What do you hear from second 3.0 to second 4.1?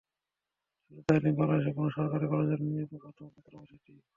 প্রথম ছাত্রাবাসও এটি।